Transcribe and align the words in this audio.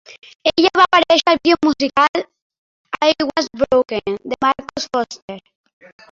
Ella 0.51 0.69
va 0.79 0.83
aparèixer 0.87 1.33
al 1.33 1.39
vídeo 1.41 1.57
musical 1.65 2.23
"I 3.09 3.27
was 3.27 3.49
Broken" 3.63 4.17
de 4.33 4.39
Marcus 4.47 4.89
Foster. 4.97 5.37